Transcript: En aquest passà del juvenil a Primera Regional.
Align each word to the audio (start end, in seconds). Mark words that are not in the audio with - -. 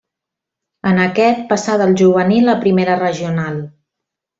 En 0.91 1.01
aquest 1.03 1.45
passà 1.53 1.77
del 1.85 1.95
juvenil 2.03 2.53
a 2.55 2.59
Primera 2.67 2.99
Regional. 3.07 3.65